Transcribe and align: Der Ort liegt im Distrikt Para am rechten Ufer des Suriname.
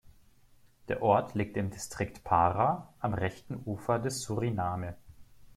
Der 0.87 1.03
Ort 1.03 1.35
liegt 1.35 1.55
im 1.57 1.69
Distrikt 1.69 2.23
Para 2.23 2.91
am 3.01 3.13
rechten 3.13 3.61
Ufer 3.67 3.99
des 3.99 4.23
Suriname. 4.23 4.95